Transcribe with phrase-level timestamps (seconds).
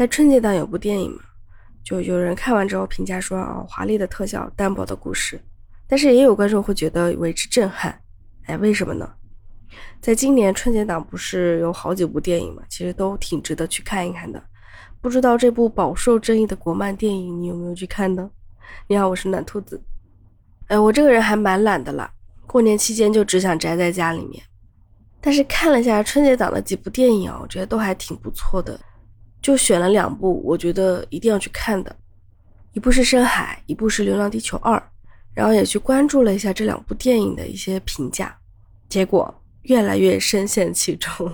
[0.00, 1.18] 在春节档有部电影嘛，
[1.84, 5.38] 就有人看完之后评价说啊，华丽的特效，单薄的故事。
[5.86, 8.00] 但是也有观众会觉得为之震撼，
[8.46, 9.06] 哎，为什么呢？
[10.00, 14.42] 在今年春节档不是有好几部电影嘛，其实都挺值得去看一看的。
[15.02, 18.30] 不知道这部饱受争议的国漫电影你有没有去看呢？
[18.86, 19.78] 你好，我是暖兔子。
[20.68, 22.10] 哎，我这个人还蛮懒的啦，
[22.46, 24.42] 过年期间就只想宅在家里面。
[25.20, 28.80] 但是看了一下春节档的几部电影啊，我觉得都还挺不错的。
[29.42, 31.94] 就选了两部，我觉得一定要去看的，
[32.72, 34.76] 一部是《深海》，一部是《流浪地球二》，
[35.34, 38.36] 然后也去关注了一下这两部电影的一些评价，
[38.88, 41.32] 结果越来越深陷其中。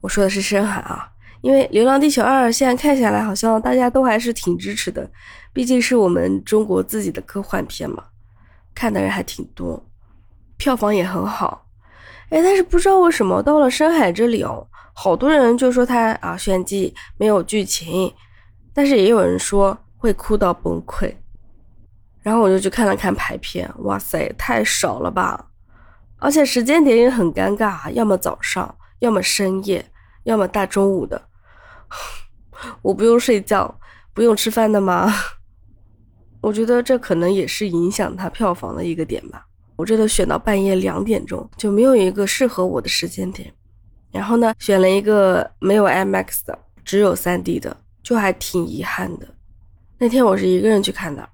[0.00, 5.10] 我说的是《深海》啊，因为《流浪地球二》现在看下来好像大家都还是挺支持的，
[5.52, 8.04] 毕竟是我们中国自己的科幻片嘛，
[8.74, 9.84] 看的人还挺多，
[10.56, 11.67] 票房也很好。
[12.30, 14.66] 哎，但是不知道为什么到了《深海》这里哦。
[14.92, 18.12] 好多人就说他啊炫技没有剧情，
[18.74, 21.14] 但是也有人说会哭到崩溃。
[22.20, 25.46] 然后我就去看了看排片，哇塞，太少了吧！
[26.18, 29.86] 而且时间点也很尴尬，要么早上，要么深夜，
[30.24, 31.28] 要么大中午的。
[32.82, 33.78] 我不用睡觉，
[34.12, 35.10] 不用吃饭的吗？
[36.42, 39.46] 我觉得这可能也是影响它票房的一个点吧。
[39.78, 43.50] 我这都选到半夜两点钟，就没有一个适合我的时间点。
[44.10, 49.28] 然后呢，选了一个没有 IMAX 的，只有 3D 的，就还挺遗憾的。
[49.96, 51.28] 那天我是一个人去看的，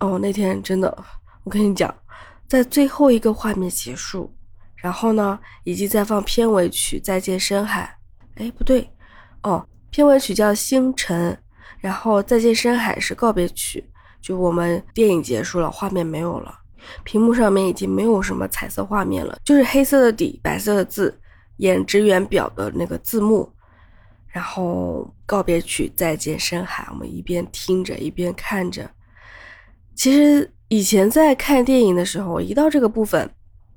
[0.00, 1.04] 哦，那天真的，
[1.44, 1.94] 我跟你讲，
[2.48, 4.34] 在最后一个画面结束，
[4.74, 7.96] 然后呢，以及在放片尾曲《再见深海》，
[8.42, 8.90] 哎，不对，
[9.44, 11.32] 哦，片尾曲叫《星辰》，
[11.78, 13.84] 然后《再见深海》是告别曲，
[14.20, 16.58] 就我们电影结束了，画面没有了，
[17.02, 21.20] 屏幕上面已经没有什么彩色画面了，就是黑色的底，白色的字。
[21.58, 23.48] 演职员表的那个字幕，
[24.26, 28.90] 然后告别曲《再见深海》，我们一边听着一边看着。
[29.94, 33.30] 其实以前在看电影的时候，一到这个部分，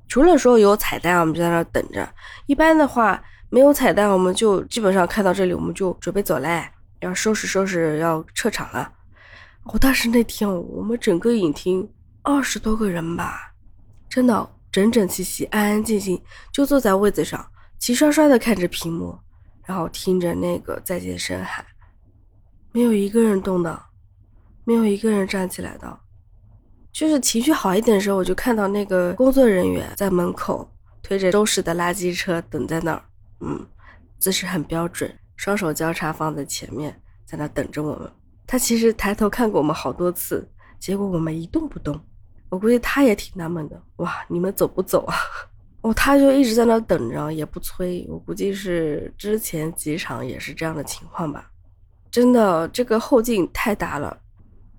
[0.08, 2.12] 除了说有彩蛋，我们就在那等着。
[2.48, 6.68] 一般的话，没有彩蛋，我们就基本上看到这里，我们就准备走嘞，
[7.02, 8.92] 要收拾收拾，要撤场了。
[9.66, 11.88] 我当时那天，我们整个影厅
[12.30, 13.54] 二十多个人吧，
[14.10, 16.22] 真的整整齐齐、安安静静，
[16.52, 17.50] 就坐在位子上。
[17.80, 19.18] 齐刷刷的看着屏幕，
[19.66, 21.64] 然后听着那个《再见深海》，
[22.74, 23.82] 没有一个人动的，
[24.66, 26.00] 没有一个人站起来的。
[26.92, 30.70] 就是情绪好一点的时候，我就看到那个工作人员在门口
[31.02, 33.02] 推着收拾的垃圾车等在那儿，
[33.40, 33.66] 嗯，
[34.20, 38.12] 姿势很标准，双手交叉放在前面，在那等着我们。
[38.46, 40.46] 他其实抬头看过我们好多次，
[40.78, 41.98] 结果我们一动不动。
[42.50, 45.16] 我估计他也挺纳闷的，哇，你们走不走啊？
[45.82, 48.06] 哦，他就一直在那等着，也不催。
[48.10, 51.52] 我估计是之前几场也是这样的情况吧。
[52.10, 54.18] 真的，这个后劲太大了，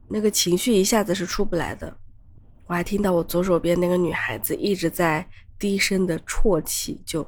[0.09, 1.97] 那个情绪一下子是出不来的。
[2.67, 5.27] 我还听到我左手边那个女孩子一直在
[5.59, 7.25] 低声的啜泣，就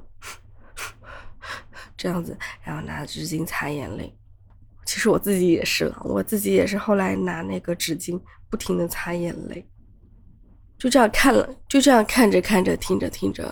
[1.97, 4.15] 这样子，然后拿纸巾擦眼泪。
[4.85, 8.21] 其实我自己也是了，我自己也是后来拿那个纸巾
[8.51, 9.65] 不停的擦眼泪。
[10.81, 13.45] 就这样看了，就这样看着看着，听着听着，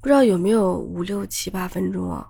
[0.00, 2.28] 不知道有没有五六七八分钟啊。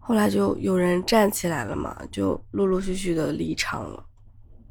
[0.00, 4.04] 后来就有人站起来了嘛，就陆陆续续的离场了。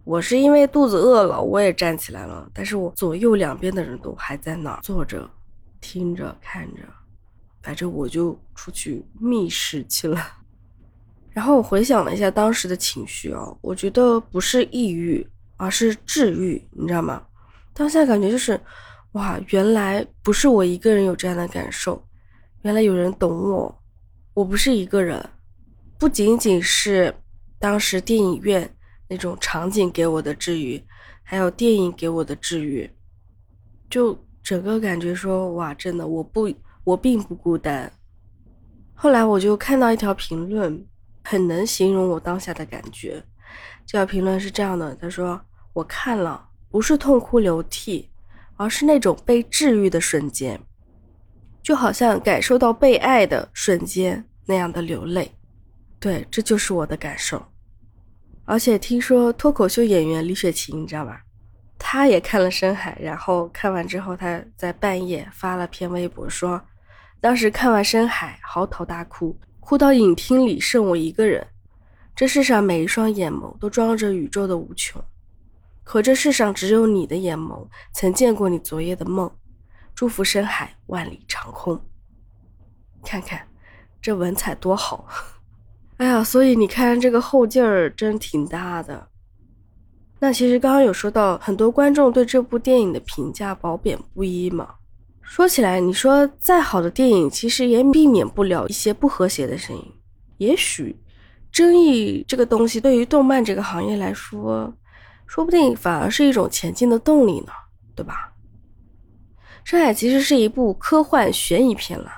[0.04, 5.28] 我是因为肚子饿了，我也站起来了，但是我左右两边的人都还在那儿坐着，
[5.80, 6.82] 听着看着，
[7.62, 10.22] 反正我就出去觅食去了。
[11.30, 15.26] 然后我回想了一下当时的情绪啊，我觉得不是抑郁，
[15.56, 17.24] 而是治愈，你知道吗？
[17.74, 18.60] 当下感觉就是。
[19.14, 22.04] 哇，原来不是我一个人有这样的感受，
[22.64, 23.84] 原来有人懂我，
[24.34, 25.24] 我不是一个人，
[26.00, 27.14] 不仅仅是
[27.60, 28.68] 当时电影院
[29.08, 30.84] 那种场景给我的治愈，
[31.22, 32.90] 还有电影给我的治愈，
[33.88, 36.52] 就整个感觉说哇，真的我不
[36.84, 37.92] 我并不孤单。
[38.96, 40.84] 后来我就看到一条评论，
[41.24, 43.24] 很能形容我当下的感觉。
[43.86, 45.40] 这条评论是这样的，他说
[45.74, 48.10] 我看了不是痛哭流涕。
[48.64, 50.58] 而是那种被治愈的瞬间，
[51.62, 55.30] 就好像感受到被爱的瞬间那样的流泪。
[56.00, 57.46] 对，这就是我的感受。
[58.46, 61.22] 而且听说脱口秀演员李雪琴，你知道吧？
[61.78, 66.62] 她也看了《深海》，然后看完之后，她在半夜发了篇微博，说
[67.20, 71.46] 当时看完《深海》，嚎啕大哭，哭到影厅里剩我一个人。
[72.16, 75.04] 这世上每一双眼眸都装着宇宙的无穷。
[75.84, 79.30] 可这世上只有你的眼眸曾见过你昨夜的梦，
[79.94, 81.80] 祝福深海万里长空。
[83.04, 83.48] 看看
[84.02, 85.06] 这文采多好，
[85.98, 89.10] 哎呀，所以你看这个后劲儿真挺大的。
[90.20, 94.76] 那其实刚刚有说到，很多观众对这部电影的评价褒贬不一嘛。
[95.22, 99.84] 说起来，你说再好的电影，其实也避免不了一些不和谐的声音。
[100.38, 100.98] 也许，
[101.52, 104.74] 争议这个东西对于动漫这个行业来说，
[105.34, 107.52] 说不定反而是一种前进的动力呢，
[107.96, 108.32] 对吧？
[109.64, 112.12] 深海其实是一部科幻悬疑片了，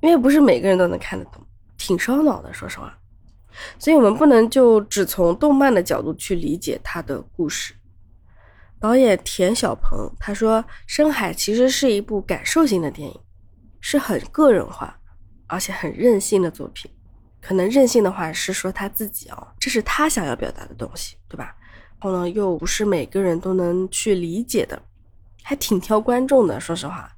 [0.00, 1.44] 因为不是每个人都能看得懂，
[1.76, 2.96] 挺烧脑的，说实话。
[3.80, 7.74] 所以，我们不能就只从动漫的角度去理解它的故事。
[8.78, 13.20] 导演田小鹏他说，《深海》其实是一部感受型的电影，
[13.80, 14.96] 是很个人化，
[15.48, 16.88] 而且很任性的作品。
[17.40, 21.56] 可能任性的话是说他自己哦，这是他想要表达的东西，对吧？
[22.02, 24.82] 后呢，又不是每个人都能去理解的，
[25.44, 26.58] 还挺挑观众的。
[26.58, 27.12] 说实话，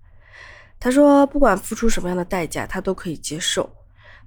[0.79, 3.69] 他说，不管付出什么样的代价，他都可以接受。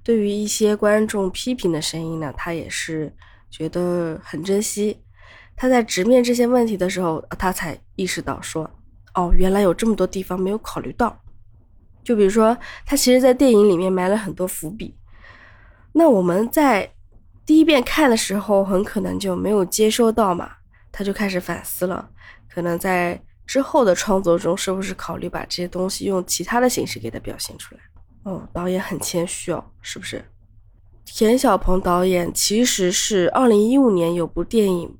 [0.02, 3.14] 对于一些观众批评的声音呢，他也是
[3.48, 5.00] 觉得很珍惜。
[5.54, 8.68] 他在直面这些问题的时候，他才意识到说
[9.14, 11.20] ：“哦，原来有这么多地方没有考虑到。”
[12.02, 14.96] 就比如说，他其实，在电影里面埋了很多伏笔。
[15.92, 16.90] 那我们在
[17.48, 20.50] 第一遍看的时候，很可能就没有接收到嘛，
[20.92, 22.06] 他就开始反思了。
[22.46, 27.80] 可能在之后的创作中，是不是考虑把这些东西用其他的形式给它表现出来？
[28.24, 30.22] 哦，导演很谦虚哦，是不是？
[31.06, 34.94] 田小鹏导演其实是二零一五年有部电影，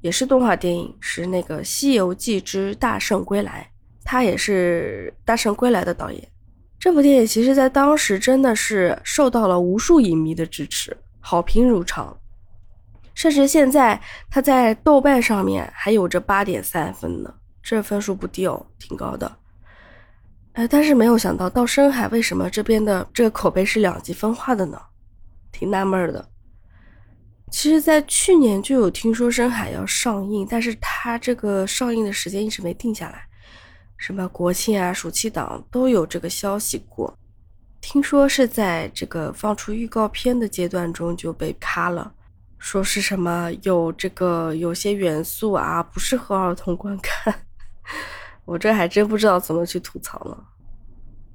[0.00, 3.70] 也是动画电影，是那个《西游记之大圣归来》，
[4.04, 6.28] 他也是《大圣归来》的导演。
[6.80, 12.16] 这部电影其实在当时真的是受到了无数影迷的支持，好评如潮，
[13.14, 14.00] 甚至现在
[14.30, 19.36] 他在豆瓣上面还有着八点三分呢，这分数不低哦，挺高的。
[20.54, 24.80] 哎，但是没有想到，到深海为什么这边的这个口碑是两极分化的呢？
[25.52, 26.28] 挺纳闷的。
[27.50, 33.22] 其实，在去年就有听说深海要上映，但是它这个上映的时间一直没定下来，
[33.96, 37.16] 什么国庆啊、暑期档都有这个消息过。
[37.80, 42.12] 听说是在这个放出预告片的阶段中就被卡了，
[42.58, 47.34] 说是什么有这个有些元素啊不适合儿童观看。
[48.44, 50.44] 我这还真不知道怎么去吐槽了。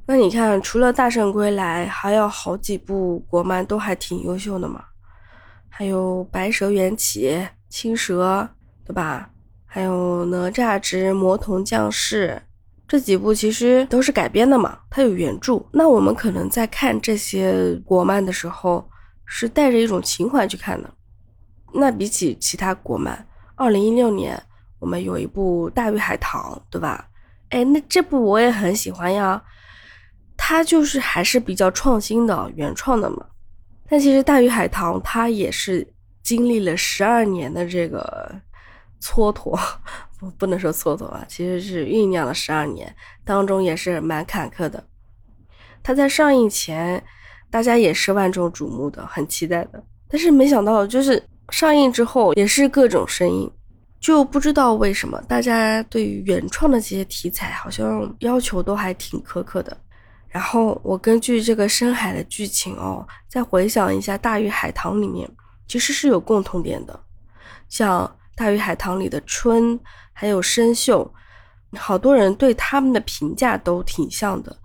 [0.05, 4.85] 那你看，除了《大圣归来》，还有好几部国漫都还挺优秀的嘛，
[5.67, 7.29] 还有《白蛇缘起》
[7.69, 8.41] 《青蛇》，
[8.85, 9.31] 对吧？
[9.65, 12.41] 还有《哪吒之魔童降世》，
[12.87, 15.63] 这几部其实都是改编的嘛，它有原著。
[15.71, 18.87] 那我们可能在看这些国漫的时候，
[19.25, 20.93] 是带着一种情怀去看的。
[21.73, 24.41] 那比起其他国漫，二零一六年。
[24.77, 27.07] 我们有一部《大鱼海棠》，对吧？
[27.49, 29.41] 哎，那这部我也很喜欢呀。
[30.37, 33.25] 它就是还是比较创新的、原创的嘛。
[33.89, 35.87] 但其实《大鱼海棠》它也是
[36.21, 38.29] 经历了十二年的这个
[39.01, 39.57] 蹉跎，
[40.19, 44.83] 不不能说蹉跎吧，其实是酝酿了十二年，当中也是蛮坎坷的。
[45.83, 47.03] 它在上映前，
[47.49, 49.83] 大家也是万众瞩目的，很期待的。
[50.07, 53.51] 但是没想到，就是上映之后，也是各种声音。
[53.99, 59.75] 就不知道为什么大家对于原创的这些题材好像要求都还挺苛刻的。
[60.27, 65.27] 然后我根据这个深海的剧情哦，再回想一下《大鱼海棠》里面
[65.67, 66.99] 其实是有共同点的，
[67.67, 69.79] 像《大鱼海棠》里的春
[70.13, 71.09] 还有生锈，
[71.77, 74.55] 好多人对他们的评价都挺像的。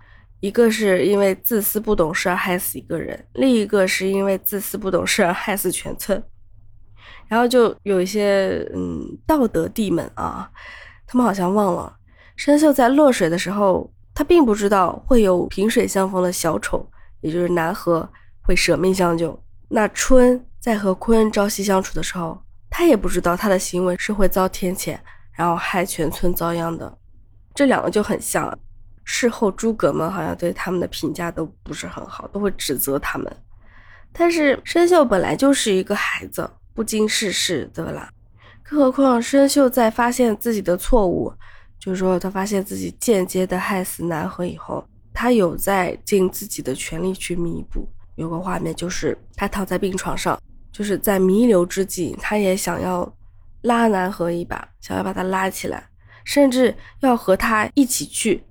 [0.41, 6.21] 一个是因为自私不懂事而害死一个人，另一个是因为自私不懂事而害死全村。
[7.27, 10.49] 然后就有一些嗯道德帝们啊，
[11.07, 11.95] 他们好像忘了，
[12.35, 16.85] 生锈在落水的时候，他并不知道会有萍水相逢的小丑，
[17.21, 18.09] 也就是南河
[18.41, 19.39] 会舍命相救。
[19.69, 24.97] 那春在和鲲朝夕相处的时候，他也不知道他的行为是会遭天谴，
[25.33, 26.97] 然后害全村遭殃的。
[27.53, 28.51] 这两个就很像，
[29.03, 33.31] 事后诸葛们好像对他们的评价都不是很好，都会指责他们。
[34.11, 36.49] 但是生秀本来就是一个孩子。
[36.73, 38.09] 不经世事，对吧啦？
[38.63, 41.31] 更何况生秀在发现自己的错误，
[41.77, 44.81] 就是说他发现自己间接的害死南河以后，
[45.13, 47.85] 他有在尽自己的全力去弥补。
[48.15, 50.41] 有个画面就是他躺在病床上，
[50.81, 53.07] 就是在弥留之际，他也想要
[53.61, 55.87] 拉南河一把，想要把他拉起来，
[56.23, 58.43] 甚至要和他一起去。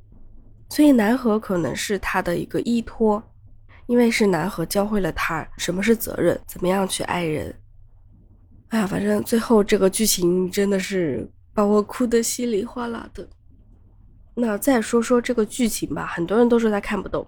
[0.68, 3.20] 所以南河可能是他的一个依托，
[3.88, 7.52] 因为是南河教会了他什么是责任，怎么样去爱人。
[8.68, 13.28] 哎呀，反正最后这个剧情真的是把我哭得稀里哗啦的。
[14.37, 17.26] 那再说说这个剧情吧，很多人都说他看不懂。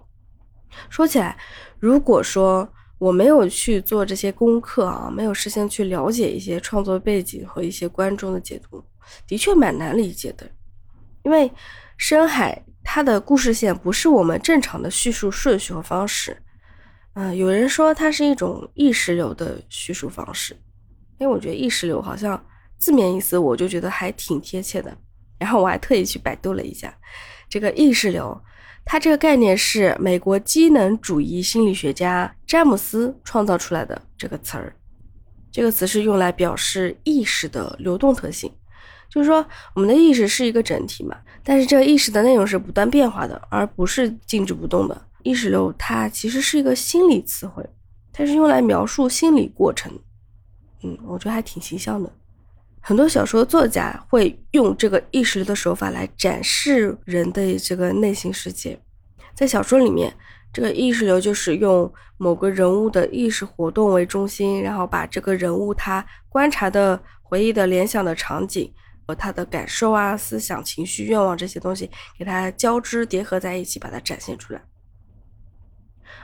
[0.89, 1.37] 说起来，
[1.77, 2.71] 如果说
[3.03, 8.81] 我没有去做这些功课啊，没有事先去了解一些创作背景和一些观众的解读，
[9.27, 10.49] 的确蛮难理解的。
[11.23, 11.51] 因为
[11.97, 16.37] 深海它的故事线不是我们正常的叙述顺序和方式。
[17.15, 20.53] 嗯，有人说它是一种意识流的叙述方式，
[21.19, 22.41] 因为我觉得意识流好像
[22.79, 24.97] 字面意思，我就觉得还挺贴切的。
[25.37, 26.97] 然后我还特意去百度了一下，
[27.49, 28.41] 这个意识流，
[28.85, 34.75] 它这个概念是美国机能主义心理学家詹姆斯创造出来的这个词儿。
[35.51, 38.51] 这个词是用来表示意识的流动特性，
[39.09, 44.99] 就是说我们的意识是一个整体嘛，但是这个意识的内容是不断变化的，而不是静止不动的。
[45.21, 47.63] 意识流它其实是一个心理词汇，
[48.11, 49.91] 它是用来描述心理过程。
[50.81, 52.11] 嗯，我觉得还挺形象的。
[52.85, 58.77] 很多小说作家会用这个意识流的手法来展示人的这个内心世界。
[59.33, 60.13] 在小说里面，
[60.51, 68.69] 这个意识流就是用某个人物的意识活动为中心，然后把这个人物他观察的、回忆的、联想的场景
[69.07, 74.61] 和他的感受啊、思想、情绪、愿望这些东西，给它交织叠合在一起，把它展现出来。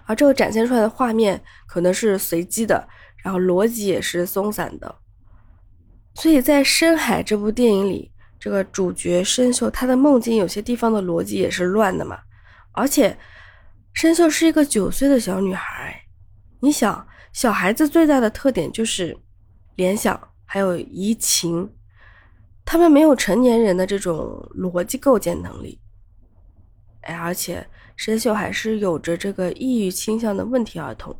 [0.04, 2.86] 而这个展现出来的画面可能是随机的，
[3.24, 4.94] 然后逻辑也是松散的，
[6.16, 12.20] 所以在《深海》这部电影里，这个主角深秀他的梦境有些地方的逻辑也是乱的嘛。
[12.72, 13.18] 而且，
[13.94, 16.02] 深秀是一个九岁的小女孩，
[16.60, 19.18] 你想，小孩子最大的特点就是
[19.76, 21.70] 联想还有移情，
[22.66, 25.80] 他们没有成年人的这种逻辑构建能力。
[27.02, 27.66] 哎，而且。
[27.96, 31.14] 申秀还是有着这个抑郁倾向的问题儿童，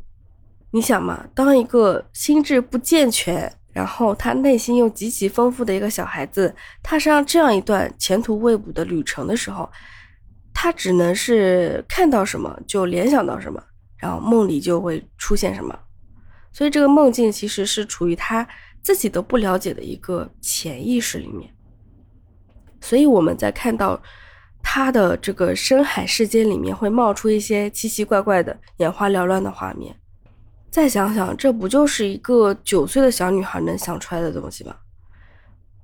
[0.70, 9.70] 你想嘛，当一个心智不健全，然后他内心又极其丰富的一个小孩子踏上这样一段前途未卜的旅程的时候，
[10.52, 13.62] 他只能是看到什么就联想到什么，
[13.96, 15.78] 然后梦里就会出现什么，
[16.52, 18.46] 所以这个梦境其实是处于他
[18.82, 21.52] 自己都不了解的一个潜意识里面，
[22.80, 24.00] 所以我们在看到。
[24.62, 29.96] 他的这个深海世界里面会冒出一些奇奇怪怪的、眼花缭乱的画面。
[30.70, 34.76] 再想想，这不就是一个九岁的小女孩能想出来的东西吗？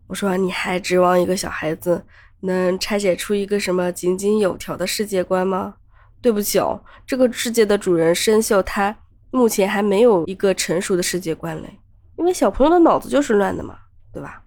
[0.06, 2.04] 我说，你还指望一个小孩子
[2.40, 5.74] 能拆解出一个什么井井有条的世界观吗？
[6.22, 8.96] 对不起哦，这个世界的主人生锈，他
[9.32, 11.68] 目前还没有一个成熟的世界观嘞。
[12.16, 13.76] 因为小朋友的脑子就是乱的嘛，
[14.12, 14.40] 对吧？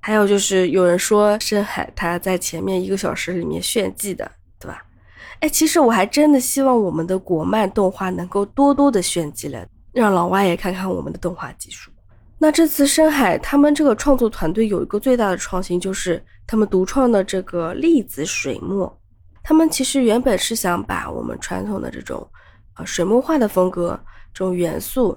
[0.00, 4.30] 还有就是有人说深海他在前面一个小时里面炫技的，
[5.40, 11.90] 哎，其实我还真的希望我们的国漫动画能够多多的炫技了，让老外也看看我们的动画技术。
[12.38, 18.98] 那这次深海他们这个创作团队有一个最大的创新，就是他们独创的这个粒子水墨。
[19.42, 22.28] 他们其实原本是想把我们传统的这种
[22.74, 23.98] 呃水墨画的风格
[24.34, 25.16] 这种元素，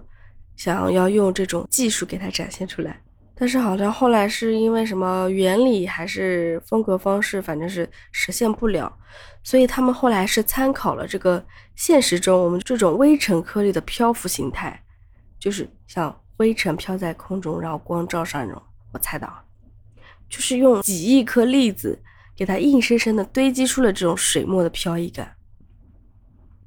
[0.55, 3.01] 想要用这种技术给它展现出来。
[3.39, 8.93] 但是好像后来是因为什么原理还是风格方式，反正是实现不了，
[9.43, 11.41] 所以他们后来是参考了这个
[11.73, 14.83] 现实中我们这种微尘颗粒的漂浮形态，
[15.39, 18.61] 就是像灰尘飘在空中，然后光照上那种。
[18.91, 19.41] 我猜到，
[20.27, 21.97] 就是用几亿颗粒子
[22.35, 25.33] 给它硬生生的堆积出了这种水墨的飘逸感。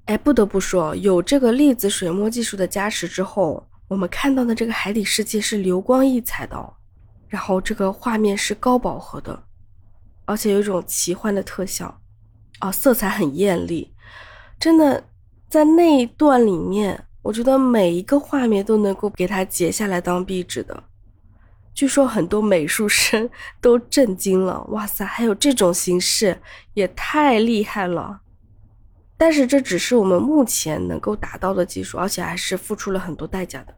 [0.07, 3.69] 哎，不得不说，有这个粒子水墨技术的加持之后。
[3.93, 6.75] 我们看到的这个海底世界是流光溢彩的，
[7.29, 9.45] 然后这个画面是高饱和的，
[10.25, 12.01] 而且有一种奇幻的特效，
[12.61, 13.93] 啊，色彩很艳丽，
[14.59, 15.05] 真的
[15.51, 20.85] 在那一段里面，我觉得每一个画面都能够给它截下来当壁纸的。
[21.75, 23.29] 据说很多美术生
[23.61, 26.41] 都震惊了， 哇塞，还有这种形式，
[26.73, 28.21] 也太厉害了。
[29.19, 33.75] 但是这只是我们目前能够达到的技术，而且还是付出了很多代价的。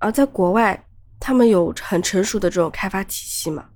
[0.00, 0.84] 而在国外，
[1.20, 3.66] 他们有很成熟的这种开发体系嘛？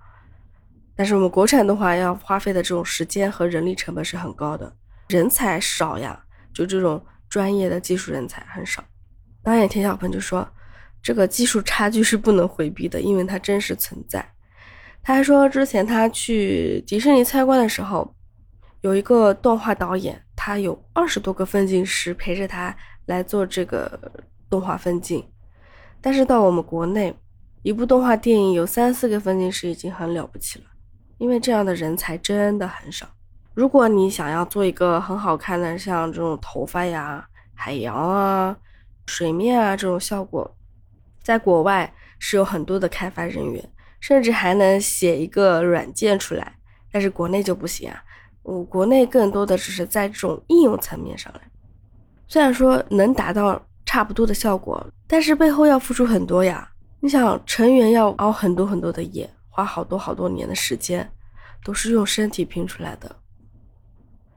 [0.96, 4.74] 但是我们国产的话，要花费的这种时间和人力成本是很高的，
[5.08, 6.20] 人才少呀，
[6.52, 8.82] 就这种专业的技术人才很少。
[9.42, 10.48] 导演田小鹏就说，
[11.02, 14.26] 这个技术差距是不能回避的，因为它真实存在。
[15.02, 18.16] 他还说，之前他去迪士尼参观的时候，
[18.80, 24.00] 有一个动画导演，他有二十多个分镜师陪着他来做这个
[24.48, 25.22] 动画分镜。
[26.04, 27.16] 但是到我们国内，
[27.62, 30.66] 一部动画电影有三四个分镜师已经很了不起了，
[31.16, 33.06] 因为这样的人才真的很少。
[33.54, 38.54] 如果你想要做一个很好看的，像这种头发呀、海洋啊、
[39.06, 40.54] 水面啊这种效果，
[41.22, 43.66] 在国外是有很多的开发人员，
[43.98, 46.56] 甚至还能写一个软件出来。
[46.92, 48.04] 但是国内就不行啊，
[48.42, 51.40] 我国内更多的只是在这种应用层面上来，
[52.28, 53.66] 虽然说能达到。
[53.94, 56.68] 差不多的效果，但是背后要付出很多呀。
[56.98, 61.08] 你想，成员要熬很多很多的夜，花好多好多年的时间，
[61.62, 63.14] 都是用身体拼出来的，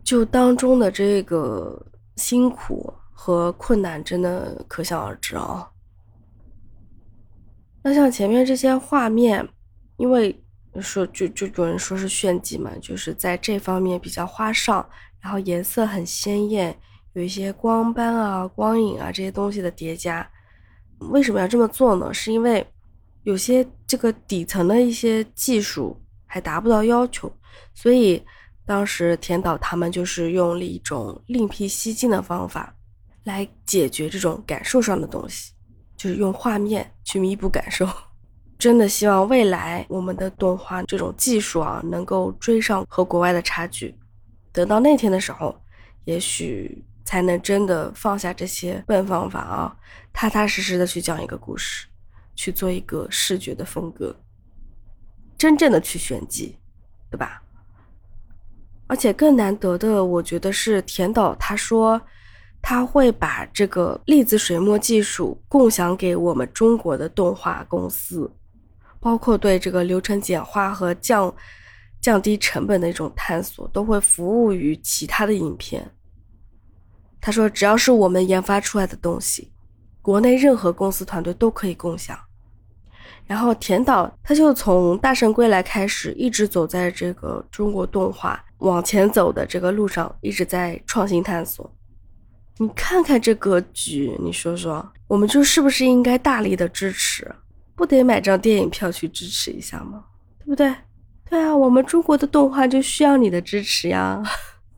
[0.04, 1.84] 就当中的这个
[2.18, 5.68] 辛苦和困难，真的可想而知啊。
[7.82, 9.50] 那像前面这些画面，
[9.96, 10.40] 因为
[10.80, 14.88] 说就就有人说是炫技嘛，就是在这方面比较花哨，
[15.20, 16.78] 然后颜色很鲜艳，
[17.18, 20.26] 有一些光斑啊、光影啊这些东西的叠加。
[21.00, 22.14] 为什么要这么做呢？
[22.14, 22.64] 是因为
[23.24, 27.32] 有些这个底层的一些技术还达不到要求，
[27.74, 28.24] 所以
[28.68, 32.72] 当时田岛他们就是用了一种另辟蹊径的方法
[33.24, 35.54] 来解决这种感受上的东西，
[35.96, 37.88] 就是用画面去弥补感受。
[38.60, 43.98] 真的希望未来我们的动画这种技术啊，能够追上和国外的差距。
[44.52, 45.60] 等到那天的时候，
[46.06, 46.84] 也许。
[47.08, 49.74] 才能真的放下这些笨方法啊，
[50.12, 51.88] 踏踏实实的去讲一个故事，
[52.36, 54.14] 去做一个视觉的风格，
[55.38, 56.58] 真正的去炫技，
[57.10, 57.42] 对吧？
[58.88, 62.02] 而且更难得的，我觉得是田导他说
[62.62, 68.30] 他会把这个粒子水墨技术共享给我们中国的动画公司，
[69.00, 71.34] 包括对这个流程简化和降
[72.02, 75.90] 降低成本的一种探索，都会服务于其他的影片。
[77.20, 79.52] 他说：“只要是我们研发出来的东西，
[80.02, 82.18] 国内任何公司团队都可以共享。”
[83.26, 91.70] 然后田导他就从《大圣归来》开始，一直走在这个中国动画往前走的这个路上，一直在创新探索。
[92.58, 97.30] 你看看这格局，你说说，我们就是不是应该大力的支持？
[97.76, 100.06] 不得买张电影票去支持一下吗？
[100.40, 100.74] 对不对？
[101.30, 104.24] 对啊，我们中国的动画就需要你的支持呀。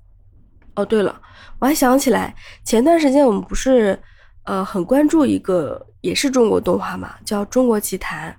[0.73, 1.21] 哦，对了。
[1.59, 3.99] 我还想起来，前段时间我们不是，
[4.43, 8.31] 呃，很关注一个也是中国动画嘛，叫《中国奇谭》，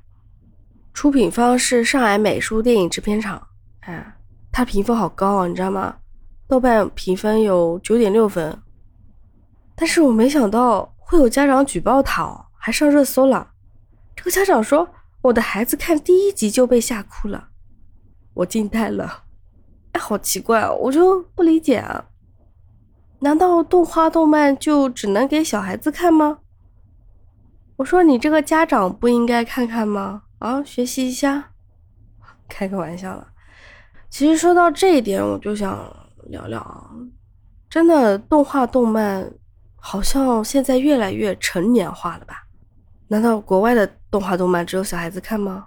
[0.95, 3.47] 出品方是上海美术电影制片厂，
[3.81, 4.17] 哎，
[4.51, 5.97] 它评分好高啊，你知道吗？
[6.49, 8.59] 豆瓣评分有九点六分，
[9.77, 13.53] 但是我没想到会有家长举报它哦，还上热搜了。
[14.17, 14.89] 这个家长说，
[15.23, 17.49] 我的孩子看第一集就被吓哭了，
[18.33, 19.25] 我惊呆了，
[19.93, 22.07] 哎，好奇怪哦，我就不理解啊。
[23.21, 26.39] 难道动画动漫就只能给小孩子看吗？
[27.77, 30.23] 我说你这个家长不应该看看吗？
[30.39, 31.53] 啊，学习一下，
[32.49, 33.29] 开个玩笑了。
[34.09, 35.79] 其实说到这一点，我就想
[36.25, 36.91] 聊聊啊，
[37.69, 39.31] 真的动画动漫
[39.77, 42.47] 好像现在越来越成年化了吧？
[43.09, 45.67] 难道国外的动画动漫只有小孩子看吗？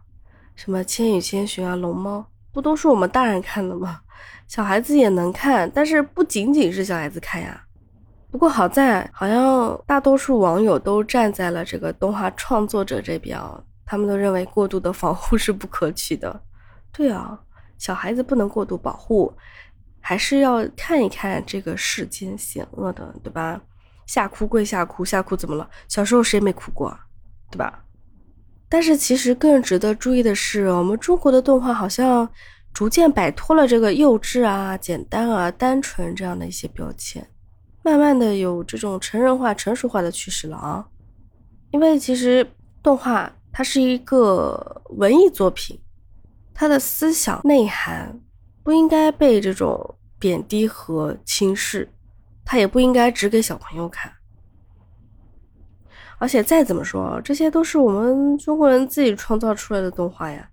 [0.55, 2.19] 什么《千与千寻》啊，《龙猫》
[2.53, 3.99] 不都是我们大人看的吗？
[4.47, 7.61] 小孩子也能看，但是不仅仅是小孩子看呀。
[8.31, 16.41] 不过好在，好像大多数网友都站在了这个动画创作者这边啊，他们都认为过度的防护是不可取的。
[16.91, 17.39] 对啊，
[17.77, 19.33] 小孩子不能过度保护，
[19.99, 23.59] 还是要看一看这个世间险恶的，对吧？
[24.05, 25.69] 吓哭归吓哭，吓哭怎么了？
[25.87, 26.95] 小时候谁没哭过，
[27.51, 27.82] 对吧？
[28.73, 32.27] 但是其实更值得注意的是，我们中国的动画好像。
[32.73, 37.23] 逐渐摆脱了这个幼稚啊、简单啊、单纯这样的一些标签，
[37.83, 40.83] 慢慢的有这种成人化、成熟化的趋势了啊。
[41.69, 42.43] 因为其实
[42.81, 45.79] 动画它是一个文艺作品，
[46.51, 48.19] 它的思想内涵
[48.63, 51.87] 不应该被这种贬低和轻视，
[52.43, 54.11] 它也不应该只给小朋友看。
[56.23, 60.49] 而且再怎么说，这些都是我们中国人自己创造出来的动画呀。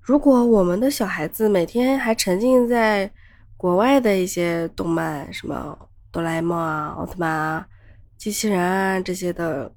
[0.00, 3.08] 如果我们的小孩子每天还沉浸在
[3.56, 5.78] 国外的一些动漫，什么
[6.10, 7.64] 哆啦 A 梦啊、奥特曼啊、
[8.18, 9.70] 机器人啊这些的，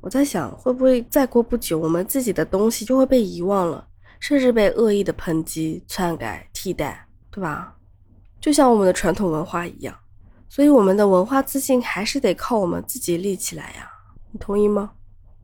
[0.00, 3.86] 我在想，会不会再过不久，我们自己的东西就会被遗忘了，
[4.18, 7.76] 甚至被恶意的抨击、篡改、替代，对吧？
[8.40, 9.96] 就像我们的传统文化一样，
[10.48, 13.88] 所以我们的文化自信还是得靠我们自己立起来呀，
[14.32, 14.92] 你同意吗？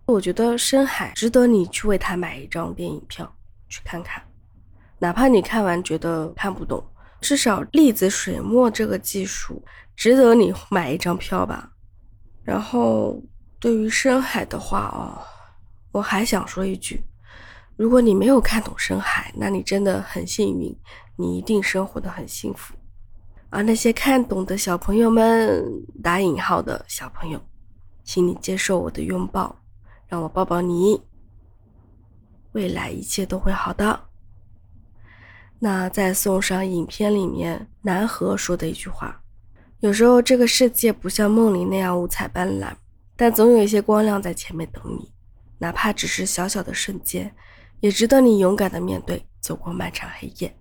[0.07, 3.31] 我觉得深海值得你去为他买一张电影票。
[3.69, 4.23] 去看看，
[4.99, 6.83] 哪怕你看完觉得看不懂，
[7.21, 9.63] 至少粒子水墨这个技术
[9.95, 11.71] 值得你买一张票吧。
[12.43, 13.23] 然后
[13.61, 15.21] 对于深海的话哦，
[15.93, 17.05] 我还想说一句：
[17.77, 20.75] 如果你没有看懂深海，那你真的很幸运，
[21.17, 22.75] 你一定生活的很幸福。
[23.51, 25.63] 而那些看懂的小朋友们
[26.03, 27.39] （打引号的小朋友），
[28.09, 29.55] 请你接受我的拥抱，
[30.07, 30.99] 让我抱抱你。
[32.53, 34.09] 未来一切都会好的。
[35.59, 39.21] 那再送上影片里面南河说的一句话
[39.81, 42.73] ：“有时候这个世界不像梦里那样五彩斑斓，
[43.15, 45.13] 但总有一些光亮在前面等你，
[45.59, 47.31] 哪怕只是小小的瞬间，
[47.81, 50.57] 也值得你勇敢的面对，走过漫长黑夜。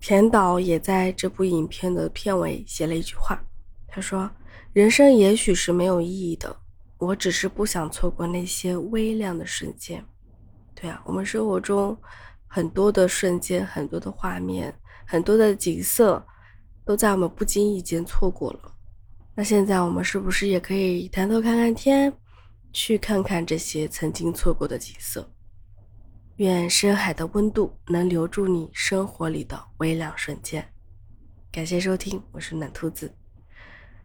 [0.00, 3.38] 田导也在这部影片的片尾写了一句话，
[3.86, 4.30] 他说
[4.74, 6.54] ：“人生也许是没有意义的，
[6.98, 10.04] 我只是不想错过那些微亮的瞬间。”
[10.74, 11.96] 对啊，我们生活中
[12.48, 14.74] 很多的瞬间、很多的画面、
[15.06, 16.20] 很多的景色，
[16.84, 18.74] 都在我们不经意间错过了。
[19.36, 22.12] 那现在我们是不是也可以抬头看看天，
[22.72, 25.32] 去看看这些曾经错过的景色？
[26.38, 30.68] 愿深海的温度能留住你生活里的微亮瞬间。
[31.52, 33.14] 感谢收听，我是暖兔子，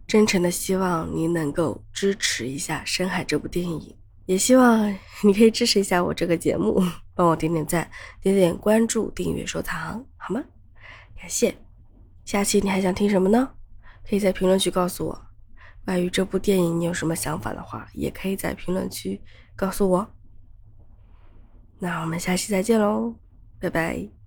[0.10, 3.96] 真诚的希望你能够支持一下《深海》这部电影，
[4.26, 4.92] 也希望
[5.24, 6.82] 你可以支持一下我这个节目，
[7.14, 7.88] 帮我点点赞、
[8.20, 10.44] 点点关注、订阅、收藏，好吗？
[11.16, 11.56] 感谢。
[12.26, 13.52] 下期你还想听什么呢？
[14.04, 15.22] 可以在评论区告诉我。
[15.86, 19.22] 关于这部电影，你有什么想法的话，也可以在评论区
[19.56, 20.08] 告诉我。
[21.78, 23.14] 那我们下期再见喽，
[23.60, 24.19] 拜拜。